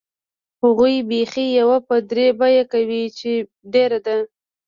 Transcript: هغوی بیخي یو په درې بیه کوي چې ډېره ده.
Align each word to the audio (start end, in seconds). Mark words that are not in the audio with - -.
هغوی 0.63 0.95
بیخي 1.11 1.45
یو 1.59 1.69
په 1.87 1.95
درې 2.09 2.27
بیه 2.39 2.63
کوي 2.73 3.03
چې 3.19 3.31
ډېره 3.73 3.99
ده. 4.05 4.17